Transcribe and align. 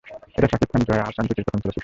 এটি 0.37 0.47
শাকিব 0.51 0.69
খান-জয়া 0.71 1.03
আহসান 1.05 1.25
জুটির 1.27 1.45
প্রথম 1.45 1.59
চলচ্চিত্র। 1.63 1.79